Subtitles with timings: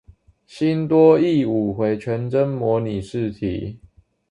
[0.47, 3.77] 新多益五回全真模擬試題